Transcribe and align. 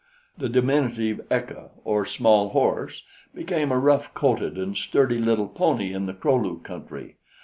The 0.35 0.49
diminutive 0.49 1.21
ecca, 1.29 1.69
or 1.83 2.07
small 2.07 2.49
horse, 2.49 3.03
became 3.35 3.71
a 3.71 3.77
rough 3.77 4.15
coated 4.15 4.57
and 4.57 4.75
sturdy 4.75 5.19
little 5.19 5.47
pony 5.47 5.93
in 5.93 6.07
the 6.07 6.13
Kro 6.15 6.37
lu 6.37 6.57
country. 6.61 7.17